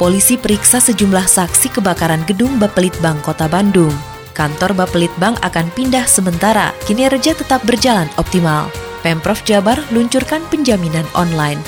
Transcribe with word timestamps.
polisi 0.00 0.40
periksa 0.40 0.80
sejumlah 0.80 1.28
saksi 1.28 1.76
kebakaran 1.76 2.24
gedung 2.24 2.56
Bapelitbang 2.56 3.20
Kota 3.20 3.44
Bandung. 3.52 3.92
Kantor 4.32 4.72
Bapelitbang 4.72 5.36
akan 5.44 5.68
pindah 5.76 6.08
sementara, 6.08 6.72
kinerja 6.88 7.36
tetap 7.36 7.60
berjalan 7.68 8.08
optimal. 8.16 8.72
Pemprov 9.04 9.44
Jabar 9.44 9.76
luncurkan 9.92 10.40
penjaminan 10.48 11.04
online. 11.12 11.60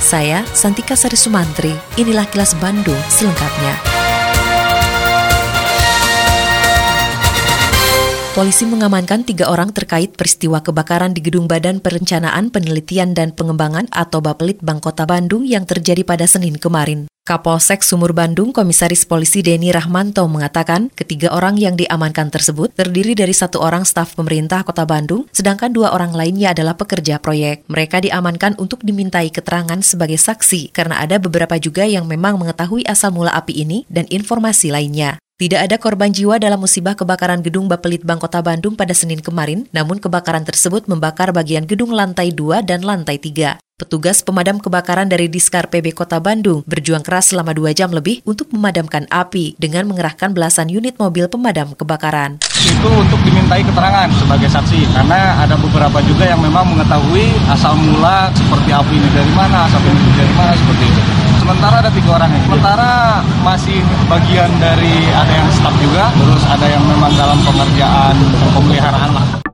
Saya 0.00 0.40
Santika 0.56 0.96
Sari 0.96 1.20
Sumantri, 1.20 1.76
inilah 2.00 2.24
kilas 2.32 2.56
Bandung 2.56 2.98
selengkapnya. 3.12 3.93
Polisi 8.34 8.66
mengamankan 8.66 9.22
tiga 9.22 9.46
orang 9.46 9.70
terkait 9.70 10.18
peristiwa 10.18 10.58
kebakaran 10.58 11.14
di 11.14 11.22
Gedung 11.22 11.46
Badan 11.46 11.78
Perencanaan 11.78 12.50
Penelitian 12.50 13.14
dan 13.14 13.30
Pengembangan 13.30 13.86
atau 13.94 14.18
Bapelit 14.18 14.58
Bank 14.58 14.82
Kota 14.82 15.06
Bandung 15.06 15.46
yang 15.46 15.62
terjadi 15.62 16.02
pada 16.02 16.26
Senin 16.26 16.58
kemarin. 16.58 17.06
Kapolsek 17.22 17.86
Sumur 17.86 18.10
Bandung, 18.10 18.50
Komisaris 18.50 19.06
Polisi 19.06 19.38
Denny 19.38 19.70
Rahmanto 19.70 20.26
mengatakan 20.26 20.90
ketiga 20.98 21.30
orang 21.30 21.62
yang 21.62 21.78
diamankan 21.78 22.34
tersebut 22.34 22.74
terdiri 22.74 23.14
dari 23.14 23.30
satu 23.30 23.62
orang 23.62 23.86
staf 23.86 24.18
pemerintah 24.18 24.66
Kota 24.66 24.82
Bandung, 24.82 25.30
sedangkan 25.30 25.70
dua 25.70 25.94
orang 25.94 26.10
lainnya 26.10 26.50
adalah 26.50 26.74
pekerja 26.74 27.22
proyek. 27.22 27.62
Mereka 27.70 28.02
diamankan 28.02 28.58
untuk 28.58 28.82
dimintai 28.82 29.30
keterangan 29.30 29.78
sebagai 29.78 30.18
saksi 30.18 30.74
karena 30.74 31.06
ada 31.06 31.22
beberapa 31.22 31.54
juga 31.62 31.86
yang 31.86 32.10
memang 32.10 32.34
mengetahui 32.42 32.82
asal 32.82 33.14
mula 33.14 33.30
api 33.30 33.62
ini 33.62 33.86
dan 33.86 34.10
informasi 34.10 34.74
lainnya. 34.74 35.22
Tidak 35.34 35.58
ada 35.58 35.82
korban 35.82 36.14
jiwa 36.14 36.38
dalam 36.38 36.62
musibah 36.62 36.94
kebakaran 36.94 37.42
gedung 37.42 37.66
Bapelitbang 37.66 38.22
Kota 38.22 38.38
Bandung 38.38 38.78
pada 38.78 38.94
Senin 38.94 39.18
kemarin, 39.18 39.66
namun 39.74 39.98
kebakaran 39.98 40.46
tersebut 40.46 40.86
membakar 40.86 41.34
bagian 41.34 41.66
gedung 41.66 41.90
lantai 41.90 42.30
2 42.30 42.62
dan 42.62 42.86
lantai 42.86 43.18
3. 43.18 43.58
Petugas 43.84 44.24
pemadam 44.24 44.64
kebakaran 44.64 45.12
dari 45.12 45.28
Diskar 45.28 45.68
PB 45.68 45.92
Kota 45.92 46.16
Bandung 46.16 46.64
berjuang 46.64 47.04
keras 47.04 47.36
selama 47.36 47.52
dua 47.52 47.76
jam 47.76 47.92
lebih 47.92 48.24
untuk 48.24 48.48
memadamkan 48.48 49.04
api 49.12 49.60
dengan 49.60 49.84
mengerahkan 49.84 50.32
belasan 50.32 50.72
unit 50.72 50.96
mobil 50.96 51.28
pemadam 51.28 51.76
kebakaran. 51.76 52.40
Itu 52.64 52.88
untuk 52.88 53.20
dimintai 53.28 53.60
keterangan 53.60 54.08
sebagai 54.16 54.48
saksi, 54.48 54.88
karena 54.88 55.36
ada 55.36 55.60
beberapa 55.60 56.00
juga 56.00 56.24
yang 56.24 56.40
memang 56.40 56.64
mengetahui 56.72 57.28
asal 57.52 57.76
mula 57.76 58.32
seperti 58.32 58.72
api 58.72 58.94
ini 58.96 59.08
dari 59.12 59.32
mana, 59.36 59.68
asal 59.68 59.84
ini 59.84 60.16
dari 60.16 60.32
mana, 60.32 60.52
seperti 60.56 60.84
itu. 60.88 61.00
Sementara 61.44 61.76
ada 61.84 61.90
tiga 61.92 62.10
orang. 62.16 62.32
Sementara 62.40 63.20
masih 63.44 63.84
bagian 64.08 64.48
dari 64.64 64.96
ada 65.12 65.28
yang 65.44 65.48
staff 65.52 65.76
juga, 65.76 66.08
terus 66.16 66.40
ada 66.48 66.66
yang 66.72 66.80
memang 66.88 67.12
dalam 67.20 67.36
pengerjaan 67.44 68.16
pemeliharaan 68.56 69.12
lah. 69.12 69.44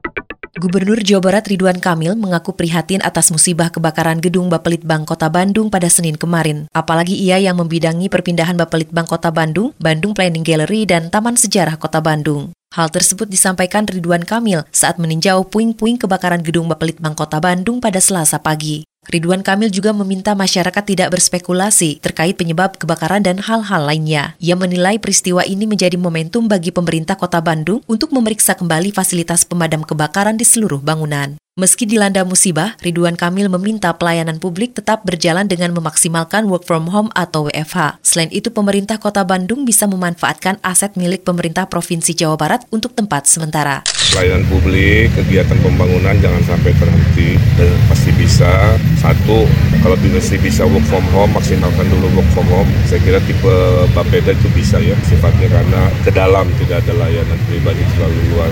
Gubernur 0.60 1.00
Jawa 1.00 1.24
Barat 1.24 1.48
Ridwan 1.48 1.80
Kamil 1.80 2.20
mengaku 2.20 2.52
prihatin 2.52 3.00
atas 3.00 3.32
musibah 3.32 3.72
kebakaran 3.72 4.20
gedung 4.20 4.52
Bapelitbang 4.52 5.08
Kota 5.08 5.32
Bandung 5.32 5.72
pada 5.72 5.88
Senin 5.88 6.20
kemarin. 6.20 6.68
Apalagi 6.76 7.16
ia 7.16 7.40
yang 7.40 7.56
membidangi 7.56 8.12
perpindahan 8.12 8.60
Bapelitbang 8.60 9.08
Kota 9.08 9.32
Bandung, 9.32 9.72
Bandung 9.80 10.12
Planning 10.12 10.44
Gallery, 10.44 10.84
dan 10.84 11.08
Taman 11.08 11.40
Sejarah 11.40 11.80
Kota 11.80 12.04
Bandung. 12.04 12.52
Hal 12.76 12.92
tersebut 12.92 13.32
disampaikan 13.32 13.88
Ridwan 13.88 14.28
Kamil 14.28 14.68
saat 14.68 15.00
meninjau 15.00 15.48
puing-puing 15.48 15.96
kebakaran 15.96 16.44
gedung 16.44 16.68
Bapelitbang 16.68 17.16
Kota 17.16 17.40
Bandung 17.40 17.80
pada 17.80 17.96
Selasa 17.96 18.36
pagi. 18.36 18.84
Ridwan 19.08 19.40
Kamil 19.40 19.72
juga 19.72 19.96
meminta 19.96 20.36
masyarakat 20.36 20.84
tidak 20.84 21.16
berspekulasi 21.16 22.04
terkait 22.04 22.36
penyebab 22.36 22.76
kebakaran 22.76 23.24
dan 23.24 23.40
hal-hal 23.40 23.88
lainnya. 23.88 24.36
Ia 24.44 24.60
menilai 24.60 25.00
peristiwa 25.00 25.40
ini 25.40 25.64
menjadi 25.64 25.96
momentum 25.96 26.44
bagi 26.44 26.68
pemerintah 26.68 27.16
kota 27.16 27.40
Bandung 27.40 27.80
untuk 27.88 28.12
memeriksa 28.12 28.52
kembali 28.52 28.92
fasilitas 28.92 29.48
pemadam 29.48 29.88
kebakaran 29.88 30.36
di 30.36 30.44
seluruh 30.44 30.84
bangunan. 30.84 31.40
Meski 31.60 31.84
dilanda 31.84 32.24
musibah, 32.24 32.72
Ridwan 32.80 33.20
Kamil 33.20 33.52
meminta 33.52 33.92
pelayanan 33.92 34.40
publik 34.40 34.72
tetap 34.72 35.04
berjalan 35.04 35.44
dengan 35.44 35.76
memaksimalkan 35.76 36.48
work 36.48 36.64
from 36.64 36.88
home 36.88 37.12
atau 37.12 37.52
WFH. 37.52 38.00
Selain 38.00 38.32
itu, 38.32 38.48
pemerintah 38.48 38.96
kota 38.96 39.20
Bandung 39.28 39.68
bisa 39.68 39.84
memanfaatkan 39.84 40.56
aset 40.64 40.96
milik 40.96 41.20
pemerintah 41.20 41.68
Provinsi 41.68 42.16
Jawa 42.16 42.40
Barat 42.40 42.64
untuk 42.72 42.96
tempat 42.96 43.28
sementara 43.28 43.84
pelayanan 44.10 44.42
publik, 44.50 45.06
kegiatan 45.14 45.54
pembangunan 45.62 46.18
jangan 46.18 46.42
sampai 46.42 46.74
terhenti 46.74 47.38
dan 47.54 47.70
pasti 47.86 48.10
bisa. 48.18 48.74
Satu, 48.98 49.46
kalau 49.80 49.96
masih 49.96 50.36
bisa 50.44 50.68
work 50.68 50.84
from 50.92 51.04
home, 51.16 51.32
maksimalkan 51.32 51.88
dulu 51.88 52.20
work 52.20 52.28
from 52.36 52.44
home. 52.52 52.68
Saya 52.84 53.00
kira 53.00 53.18
tipe 53.24 53.54
Bapeda 53.96 54.36
itu 54.36 54.48
bisa 54.52 54.76
ya 54.76 54.92
sifatnya 55.08 55.48
karena 55.48 55.88
ke 56.04 56.12
dalam 56.12 56.44
tidak 56.60 56.84
ada 56.84 56.92
layanan 57.00 57.40
pribadi 57.48 57.80
terlalu 57.96 58.20
luar. 58.36 58.50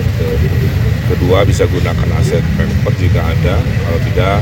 Kedua, 1.09 1.45
bisa 1.45 1.69
gunakan 1.69 2.09
aset 2.17 2.41
Pemprov 2.57 2.93
jika 2.97 3.21
ada. 3.21 3.61
Kalau 3.61 3.99
tidak, 4.09 4.37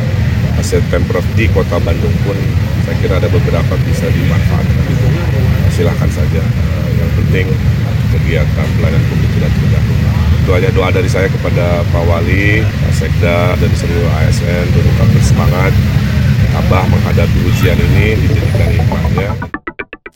aset 0.63 0.83
Pemprov 0.87 1.23
di 1.35 1.51
kota 1.51 1.75
Bandung 1.83 2.15
pun 2.23 2.39
saya 2.87 2.95
kira 3.03 3.19
ada 3.19 3.27
beberapa 3.27 3.73
bisa 3.83 4.07
dimanfaatkan. 4.07 4.85
Silahkan 5.75 6.09
saja. 6.11 6.43
Yang 6.97 7.11
penting 7.19 7.45
kegiatan 8.15 8.67
pelayanan 8.79 9.03
publik 9.11 9.31
tidak 9.35 9.51
terganggu 9.59 9.95
itu 10.47 10.55
hanya 10.55 10.71
doa 10.71 10.87
dari 10.87 11.11
saya 11.11 11.27
kepada 11.27 11.83
Pak 11.91 12.03
Wali, 12.07 12.63
Pak 12.63 12.93
Sekda, 12.95 13.59
dan 13.59 13.71
seluruh 13.75 14.07
ASN 14.15 14.63
untuk 14.71 14.79
tetap 14.79 15.07
bersemangat, 15.11 15.73
tabah 16.51 16.85
menghadapi 16.87 17.39
ujian 17.47 17.77
ini, 17.77 18.15
dijadikan 18.19 18.69
hikmahnya. 18.73 19.29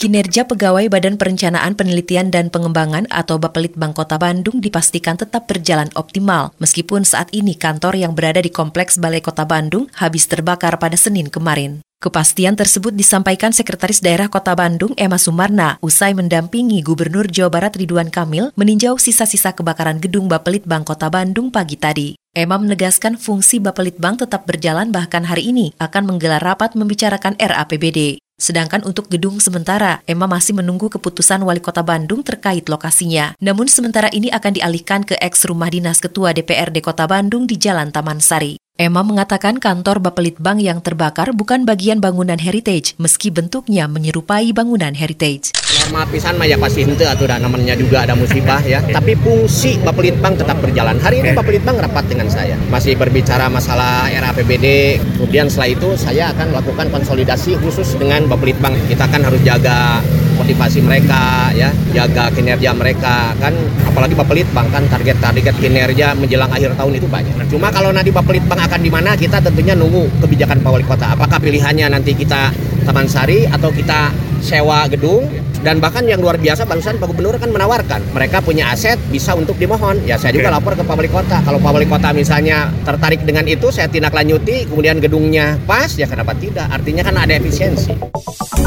Kinerja 0.02 0.50
pegawai 0.50 0.90
Badan 0.90 1.14
Perencanaan 1.22 1.78
Penelitian 1.78 2.34
dan 2.34 2.50
Pengembangan 2.50 3.06
atau 3.14 3.38
Bapelitbang 3.38 3.94
Kota 3.94 4.18
Bandung 4.18 4.58
dipastikan 4.58 5.14
tetap 5.14 5.46
berjalan 5.46 5.94
optimal, 5.94 6.58
meskipun 6.58 7.06
saat 7.06 7.30
ini 7.30 7.54
kantor 7.54 7.94
yang 7.94 8.18
berada 8.18 8.42
di 8.42 8.50
Kompleks 8.50 8.98
Balai 8.98 9.22
Kota 9.22 9.46
Bandung 9.46 9.94
habis 9.94 10.26
terbakar 10.26 10.82
pada 10.82 10.98
Senin 10.98 11.30
kemarin. 11.30 11.86
Kepastian 12.02 12.58
tersebut 12.58 12.98
disampaikan 12.98 13.54
Sekretaris 13.54 14.02
Daerah 14.02 14.26
Kota 14.26 14.58
Bandung 14.58 14.90
Emma 14.98 15.22
Sumarna 15.22 15.78
usai 15.86 16.18
mendampingi 16.18 16.82
Gubernur 16.82 17.30
Jawa 17.30 17.54
Barat 17.54 17.78
Ridwan 17.78 18.10
Kamil 18.10 18.50
meninjau 18.58 18.98
sisa-sisa 18.98 19.54
kebakaran 19.54 20.02
gedung 20.02 20.26
Bapelitbang 20.26 20.82
Kota 20.82 21.14
Bandung 21.14 21.54
pagi 21.54 21.78
tadi. 21.78 22.18
Emma 22.34 22.58
menegaskan 22.58 23.22
fungsi 23.22 23.62
Bapelitbang 23.62 24.18
tetap 24.18 24.50
berjalan 24.50 24.90
bahkan 24.90 25.22
hari 25.30 25.54
ini 25.54 25.78
akan 25.78 26.10
menggelar 26.10 26.42
rapat 26.42 26.74
membicarakan 26.74 27.38
RAPBD. 27.38 28.18
Sedangkan 28.42 28.82
untuk 28.82 29.06
gedung 29.06 29.38
sementara, 29.38 30.02
Emma 30.10 30.26
masih 30.26 30.58
menunggu 30.58 30.90
keputusan 30.90 31.46
Wali 31.46 31.62
Kota 31.62 31.86
Bandung 31.86 32.26
terkait 32.26 32.66
lokasinya. 32.66 33.38
Namun 33.38 33.70
sementara 33.70 34.10
ini 34.10 34.34
akan 34.34 34.58
dialihkan 34.58 35.06
ke 35.06 35.22
ex 35.22 35.46
rumah 35.46 35.70
dinas 35.70 36.02
Ketua 36.02 36.34
DPRD 36.34 36.82
Kota 36.82 37.06
Bandung 37.06 37.46
di 37.46 37.62
Jalan 37.62 37.94
Taman 37.94 38.18
Sari. 38.18 38.61
Emma 38.82 39.06
mengatakan 39.06 39.62
kantor 39.62 40.02
Bapelitbang 40.02 40.58
yang 40.58 40.82
terbakar 40.82 41.38
bukan 41.38 41.70
bagian 41.70 42.02
bangunan 42.02 42.42
heritage, 42.42 42.98
meski 42.98 43.30
bentuknya 43.30 43.86
menyerupai 43.86 44.50
bangunan 44.58 44.98
heritage. 44.98 45.54
Normal 45.86 46.10
pisan 46.10 46.34
mah 46.42 46.50
ya 46.50 46.58
pasti 46.58 46.82
itu 46.82 46.98
atau 47.06 47.30
namanya 47.30 47.78
juga 47.78 48.10
ada 48.10 48.18
musibah 48.18 48.58
ya. 48.66 48.82
Tapi 48.82 49.14
fungsi 49.22 49.78
Bapelitbang 49.86 50.34
tetap 50.34 50.58
berjalan. 50.66 50.98
Hari 50.98 51.22
ini 51.22 51.30
Bapelitbang 51.38 51.78
rapat 51.78 52.10
dengan 52.10 52.26
saya. 52.34 52.58
Masih 52.74 52.98
berbicara 52.98 53.54
masalah 53.54 54.10
RAPBD. 54.10 54.98
Kemudian 55.22 55.46
setelah 55.46 55.78
itu 55.78 55.94
saya 55.94 56.34
akan 56.34 56.50
melakukan 56.50 56.90
konsolidasi 56.90 57.62
khusus 57.62 57.94
dengan 58.02 58.26
Bapelitbang. 58.26 58.74
Kita 58.90 59.06
kan 59.06 59.22
harus 59.22 59.46
jaga 59.46 60.02
motivasi 60.42 60.82
mereka 60.82 61.54
ya 61.54 61.70
jaga 61.94 62.34
kinerja 62.34 62.74
mereka. 62.74 63.38
Kan 63.38 63.54
apalagi 63.86 64.18
Bapelitbang 64.18 64.68
kan 64.74 64.84
target-target 64.90 65.56
kinerja 65.62 66.18
menjelang 66.18 66.50
akhir 66.50 66.74
tahun 66.74 66.98
itu 66.98 67.06
banyak. 67.06 67.34
Cuma 67.54 67.70
kalau 67.70 67.94
nanti 67.94 68.10
Bapelitbang 68.10 68.58
akan 68.58 68.80
di 68.82 68.90
mana 68.90 69.14
kita 69.14 69.38
tentunya 69.38 69.78
nunggu 69.78 70.10
kebijakan 70.26 70.66
Pak 70.66 70.72
Wali 70.74 70.86
Kota. 70.86 71.14
Apakah 71.14 71.38
pilihannya 71.38 71.94
nanti 71.94 72.18
kita 72.18 72.50
Taman 72.92 73.08
Sari 73.08 73.48
atau 73.48 73.72
kita 73.72 74.12
sewa 74.44 74.84
gedung 74.92 75.32
dan 75.64 75.80
bahkan 75.80 76.04
yang 76.04 76.20
luar 76.20 76.36
biasa 76.36 76.68
barusan 76.68 77.00
Pak 77.00 77.08
Gubernur 77.08 77.40
kan 77.40 77.48
menawarkan 77.48 78.04
mereka 78.12 78.44
punya 78.44 78.68
aset 78.68 79.00
bisa 79.08 79.32
untuk 79.32 79.56
dimohon. 79.56 80.04
Ya 80.04 80.20
saya 80.20 80.36
juga 80.36 80.52
lapor 80.52 80.76
ke 80.76 80.84
Pak 80.84 80.92
Wali 81.00 81.08
Kota. 81.08 81.40
Kalau 81.40 81.56
Pak 81.64 81.72
Wali 81.72 81.88
Kota 81.88 82.12
misalnya 82.12 82.68
tertarik 82.84 83.24
dengan 83.24 83.48
itu 83.48 83.72
saya 83.72 83.88
tindak 83.88 84.12
lanjuti 84.12 84.68
kemudian 84.68 85.00
gedungnya 85.00 85.56
pas 85.64 85.88
ya 85.96 86.04
kenapa 86.04 86.36
tidak? 86.36 86.68
Artinya 86.68 87.08
kan 87.08 87.16
ada 87.16 87.32
efisiensi. 87.32 87.96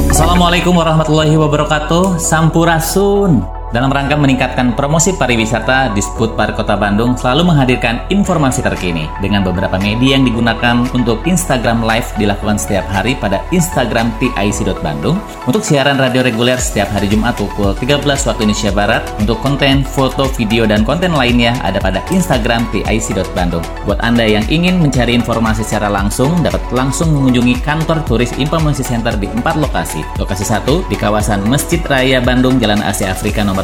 Assalamualaikum 0.09 0.73
warahmatullahi 0.73 1.37
wabarakatuh. 1.37 2.17
Sampurasun 2.17 3.54
Dalam 3.75 3.91
rangka 3.91 4.15
meningkatkan 4.15 4.79
promosi 4.79 5.19
pariwisata, 5.19 5.91
Disput 5.99 6.39
Park 6.39 6.55
Kota 6.55 6.79
Bandung 6.79 7.19
selalu 7.19 7.51
menghadirkan 7.51 8.07
informasi 8.07 8.63
terkini 8.63 9.11
dengan 9.19 9.43
beberapa 9.43 9.75
media 9.83 10.15
yang 10.15 10.23
digunakan 10.23 10.87
untuk 10.95 11.27
Instagram 11.27 11.83
Live 11.83 12.15
dilakukan 12.15 12.55
setiap 12.55 12.87
hari 12.87 13.19
pada 13.19 13.43
Instagram 13.51 14.15
TIC.Bandung. 14.23 15.19
Untuk 15.51 15.67
siaran 15.67 15.99
radio 15.99 16.23
reguler 16.23 16.55
setiap 16.55 16.87
hari 16.95 17.11
Jumat 17.11 17.35
pukul 17.35 17.75
13 17.75 17.99
waktu 18.07 18.47
Indonesia 18.47 18.71
Barat. 18.71 19.03
Untuk 19.19 19.43
konten, 19.43 19.83
foto, 19.83 20.31
video, 20.39 20.71
dan 20.71 20.87
konten 20.87 21.11
lainnya 21.11 21.59
ada 21.67 21.83
pada 21.83 21.99
Instagram 22.15 22.71
TIC.Bandung. 22.71 23.67
Buat 23.91 23.99
Anda 24.07 24.23
yang 24.23 24.47
ingin 24.55 24.79
mencari 24.79 25.19
informasi 25.19 25.67
secara 25.67 25.91
langsung, 25.91 26.31
dapat 26.47 26.63
langsung 26.71 27.11
mengunjungi 27.11 27.59
kantor 27.67 28.07
turis 28.07 28.31
Informasi 28.39 28.87
Center 28.87 29.19
di 29.19 29.27
empat 29.27 29.59
lokasi. 29.59 30.07
Lokasi 30.23 30.47
satu 30.47 30.87
di 30.87 30.95
kawasan 30.95 31.43
Masjid 31.51 31.83
Raya 31.83 32.23
Bandung, 32.23 32.63
Jalan 32.63 32.79
Asia 32.79 33.11
Afrika 33.11 33.43
nomor 33.43 33.64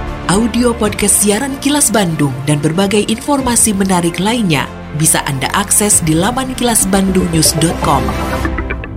audio 0.31 0.71
podcast 0.71 1.27
siaran 1.27 1.59
Kilas 1.59 1.91
Bandung 1.91 2.31
dan 2.47 2.63
berbagai 2.63 3.03
informasi 3.11 3.75
menarik 3.75 4.15
lainnya 4.15 4.63
bisa 4.95 5.19
Anda 5.27 5.51
akses 5.51 5.99
di 6.07 6.15
laman 6.15 6.55
kilasbandungnews.com. 6.55 8.03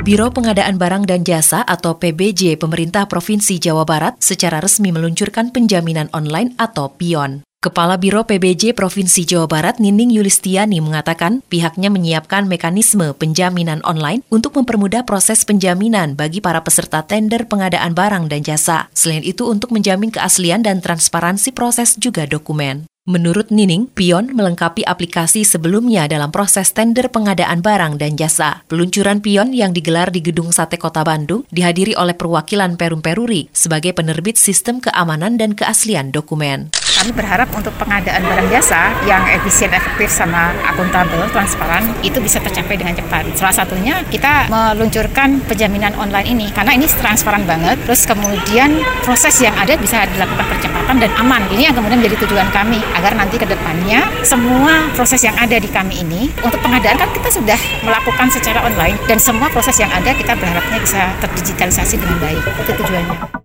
Biro 0.06 0.30
Pengadaan 0.30 0.78
Barang 0.78 1.02
dan 1.02 1.26
Jasa 1.26 1.66
atau 1.66 1.98
PBJ 1.98 2.54
Pemerintah 2.54 3.10
Provinsi 3.10 3.58
Jawa 3.58 3.82
Barat 3.82 4.22
secara 4.22 4.62
resmi 4.62 4.94
meluncurkan 4.94 5.50
penjaminan 5.50 6.06
online 6.14 6.54
atau 6.54 6.94
PION. 6.94 7.42
Kepala 7.64 7.96
Biro 7.96 8.28
PBJ 8.28 8.76
Provinsi 8.76 9.24
Jawa 9.24 9.48
Barat 9.48 9.80
Nining 9.80 10.12
Yulistiani 10.12 10.84
mengatakan 10.84 11.40
pihaknya 11.48 11.88
menyiapkan 11.88 12.44
mekanisme 12.44 13.16
penjaminan 13.16 13.80
online 13.88 14.20
untuk 14.28 14.60
mempermudah 14.60 15.08
proses 15.08 15.48
penjaminan 15.48 16.12
bagi 16.12 16.44
para 16.44 16.60
peserta 16.60 17.00
tender 17.08 17.48
pengadaan 17.48 17.96
barang 17.96 18.28
dan 18.28 18.44
jasa. 18.44 18.92
Selain 18.92 19.24
itu 19.24 19.48
untuk 19.48 19.72
menjamin 19.72 20.12
keaslian 20.12 20.60
dan 20.60 20.84
transparansi 20.84 21.56
proses 21.56 21.96
juga 21.96 22.28
dokumen. 22.28 22.84
Menurut 23.08 23.48
Nining, 23.48 23.88
Pion 23.88 24.32
melengkapi 24.32 24.84
aplikasi 24.84 25.44
sebelumnya 25.44 26.04
dalam 26.04 26.28
proses 26.28 26.68
tender 26.72 27.08
pengadaan 27.08 27.64
barang 27.64 27.96
dan 27.96 28.16
jasa. 28.16 28.60
Peluncuran 28.68 29.24
Pion 29.24 29.56
yang 29.56 29.72
digelar 29.72 30.12
di 30.12 30.20
Gedung 30.20 30.52
Sate 30.52 30.76
Kota 30.76 31.00
Bandung 31.00 31.48
dihadiri 31.48 31.96
oleh 31.96 32.12
perwakilan 32.12 32.76
Perum 32.76 33.00
Peruri 33.00 33.48
sebagai 33.56 33.96
penerbit 33.96 34.36
sistem 34.36 34.84
keamanan 34.84 35.40
dan 35.40 35.56
keaslian 35.56 36.12
dokumen. 36.12 36.72
Kami 36.94 37.10
berharap 37.10 37.50
untuk 37.52 37.74
pengadaan 37.76 38.22
barang 38.22 38.48
jasa 38.54 38.94
yang 39.04 39.26
efisien, 39.26 39.68
efektif, 39.74 40.08
sama 40.08 40.54
akuntabel, 40.62 41.26
transparan, 41.34 41.82
itu 42.06 42.16
bisa 42.22 42.38
tercapai 42.38 42.78
dengan 42.78 42.94
cepat. 42.94 43.26
Salah 43.34 43.52
satunya 43.52 44.00
kita 44.08 44.46
meluncurkan 44.48 45.42
penjaminan 45.44 45.92
online 45.98 46.30
ini, 46.30 46.46
karena 46.54 46.78
ini 46.78 46.86
transparan 46.86 47.42
banget, 47.44 47.76
terus 47.84 48.06
kemudian 48.06 48.78
proses 49.02 49.36
yang 49.42 49.52
ada 49.58 49.74
bisa 49.74 50.06
dilakukan 50.16 50.46
percepatan 50.48 50.96
dan 51.02 51.10
aman. 51.18 51.42
Ini 51.50 51.68
yang 51.68 51.74
kemudian 51.76 51.98
menjadi 51.98 52.24
tujuan 52.24 52.48
kami, 52.54 52.80
agar 52.94 53.12
nanti 53.18 53.36
ke 53.36 53.44
depannya 53.44 54.06
semua 54.24 54.88
proses 54.94 55.20
yang 55.26 55.34
ada 55.36 55.58
di 55.58 55.68
kami 55.68 56.00
ini, 56.00 56.32
untuk 56.40 56.62
pengadaan 56.62 56.96
kan 56.96 57.10
kita 57.10 57.28
sudah 57.28 57.58
melakukan 57.82 58.32
secara 58.32 58.64
online, 58.64 58.96
dan 59.10 59.20
semua 59.20 59.50
proses 59.50 59.76
yang 59.76 59.90
ada 59.90 60.14
kita 60.14 60.32
berharapnya 60.38 60.78
bisa 60.80 61.10
terdigitalisasi 61.20 61.98
dengan 61.98 62.16
baik. 62.22 62.40
Itu 62.64 62.72
tujuannya. 62.80 63.43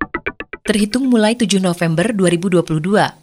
Terhitung 0.69 1.10
mulai 1.10 1.33
7 1.33 1.66
November 1.66 2.13
2022, 2.13 2.62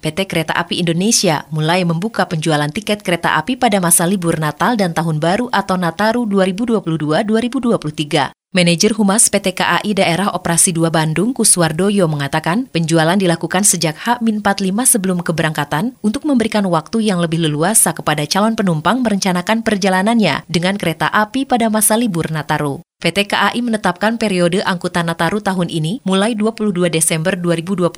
PT 0.03 0.27
Kereta 0.27 0.51
Api 0.51 0.83
Indonesia 0.83 1.47
mulai 1.47 1.87
membuka 1.87 2.27
penjualan 2.27 2.67
tiket 2.67 3.07
kereta 3.07 3.39
api 3.39 3.55
pada 3.55 3.79
masa 3.79 4.03
libur 4.03 4.35
Natal 4.35 4.75
dan 4.75 4.91
Tahun 4.91 5.15
Baru 5.15 5.47
atau 5.55 5.79
Nataru 5.79 6.27
2022-2023. 6.27 8.35
Manajer 8.51 8.91
Humas 8.99 9.31
PT 9.31 9.63
KAI 9.63 9.95
Daerah 9.95 10.35
Operasi 10.35 10.75
2 10.75 10.91
Bandung, 10.91 11.31
Kuswardoyo 11.31 12.11
mengatakan, 12.11 12.67
penjualan 12.67 13.15
dilakukan 13.15 13.63
sejak 13.63 13.95
H-45 13.95 14.99
sebelum 14.99 15.23
keberangkatan 15.23 15.95
untuk 16.03 16.27
memberikan 16.27 16.67
waktu 16.67 17.07
yang 17.07 17.23
lebih 17.23 17.47
leluasa 17.47 17.95
kepada 17.95 18.27
calon 18.27 18.59
penumpang 18.59 18.99
merencanakan 18.99 19.63
perjalanannya 19.63 20.43
dengan 20.51 20.75
kereta 20.75 21.07
api 21.07 21.47
pada 21.47 21.71
masa 21.71 21.95
libur 21.95 22.27
Nataru. 22.27 22.86
PT 22.97 23.29
KAI 23.29 23.61
menetapkan 23.61 24.17
periode 24.17 24.65
angkutan 24.65 25.05
Nataru 25.05 25.37
tahun 25.37 25.69
ini 25.69 26.01
mulai 26.01 26.33
22 26.33 26.89
Desember 26.89 27.37
2022 27.37 27.93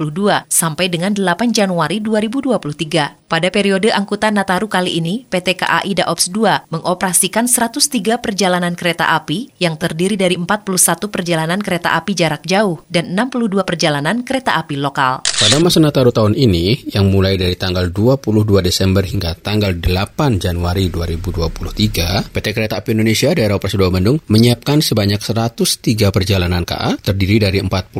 sampai 0.51 0.91
dengan 0.91 1.15
8 1.15 1.55
Januari 1.55 2.03
2023. 2.03 3.15
Pada 3.31 3.47
periode 3.47 3.95
angkutan 3.95 4.35
Nataru 4.35 4.67
kali 4.67 4.99
ini, 4.99 5.23
PT 5.31 5.63
KAI 5.63 6.03
Daops 6.03 6.27
2 6.35 6.67
mengoperasikan 6.67 7.47
103 7.47 8.19
perjalanan 8.19 8.75
kereta 8.75 9.15
api 9.15 9.55
yang 9.63 9.79
terdiri 9.79 10.19
dari 10.19 10.35
41 10.35 10.67
perjalanan 11.07 11.63
kereta 11.63 11.95
api 11.95 12.11
jarak 12.11 12.43
jauh 12.43 12.83
dan 12.91 13.15
62 13.15 13.63
perjalanan 13.63 14.27
kereta 14.27 14.59
api 14.59 14.75
lokal. 14.83 15.23
Pada 15.23 15.55
masa 15.63 15.79
Nataru 15.79 16.11
tahun 16.11 16.35
ini, 16.35 16.91
yang 16.91 17.07
mulai 17.07 17.39
dari 17.39 17.55
tanggal 17.55 17.87
22 17.87 18.59
Desember 18.59 19.07
hingga 19.07 19.31
tanggal 19.39 19.71
8 19.79 20.43
Januari 20.43 20.91
2023, 20.91 22.35
PT 22.35 22.47
Kereta 22.51 22.83
Api 22.83 22.91
Indonesia 22.91 23.31
Daerah 23.31 23.55
Operasi 23.55 23.79
2 23.79 23.95
Bandung 23.95 24.19
menyiapkan 24.27 24.88
sebanyak 24.89 25.21
103 25.21 26.09
perjalanan 26.09 26.65
KA, 26.65 26.97
terdiri 26.97 27.37
dari 27.37 27.61
41 27.61 27.93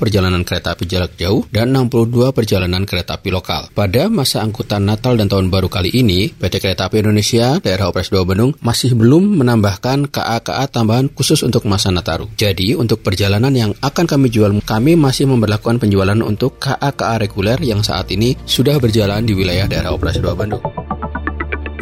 perjalanan 0.00 0.40
kereta 0.40 0.72
api 0.72 0.88
jarak 0.88 1.20
jauh 1.20 1.44
dan 1.52 1.76
62 1.76 2.32
perjalanan 2.32 2.88
kereta 2.88 3.20
api 3.20 3.28
lokal. 3.28 3.68
Pada 3.76 4.08
masa 4.08 4.40
angkutan 4.40 4.88
Natal 4.88 5.20
dan 5.20 5.28
Tahun 5.28 5.52
Baru 5.52 5.68
kali 5.68 5.92
ini, 5.92 6.32
PT 6.32 6.62
Kereta 6.62 6.88
Api 6.88 7.04
Indonesia 7.04 7.60
Daerah 7.60 7.92
Operasi 7.92 8.14
2 8.14 8.24
Bandung 8.24 8.56
masih 8.64 8.96
belum 8.96 9.44
menambahkan 9.44 10.08
KA-KA 10.08 10.64
tambahan 10.72 11.12
khusus 11.12 11.42
untuk 11.44 11.68
masa 11.68 11.92
Nataru. 11.92 12.30
Jadi, 12.38 12.72
untuk 12.78 13.04
perjalanan 13.04 13.52
yang 13.52 13.72
akan 13.82 14.06
kami 14.06 14.30
jual, 14.30 14.54
kami 14.62 14.94
masih 14.94 15.26
memperlakukan 15.28 15.82
penjualan 15.82 16.16
untuk 16.22 16.56
KA-KA 16.62 17.20
reguler 17.20 17.58
yang 17.60 17.82
saat 17.82 18.08
ini 18.14 18.38
sudah 18.46 18.78
berjalan 18.78 19.26
di 19.26 19.34
wilayah 19.34 19.66
Daerah 19.66 19.92
Operasi 19.92 20.22
2 20.22 20.32
Bandung. 20.38 20.83